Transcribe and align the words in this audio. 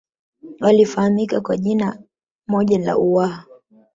walifahamika 0.59 1.41
kwa 1.41 1.57
jina 1.57 2.01
moja 2.47 2.79
la 2.79 2.97
Uwaha 2.97 3.45